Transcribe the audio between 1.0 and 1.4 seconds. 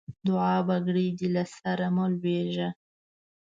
دې